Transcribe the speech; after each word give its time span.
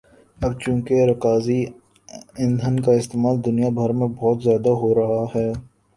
اب 0.39 0.51
چونکہ 0.61 1.05
رکازی 1.09 1.59
ایندھن 2.39 2.79
کا 2.85 2.91
استعمال 2.93 3.35
دنیا 3.45 3.69
بھر 3.77 3.89
میں 3.97 4.07
بہت 4.15 4.43
زیادہ 4.43 4.69
ہورہا 4.81 5.23
ہے 5.35 5.47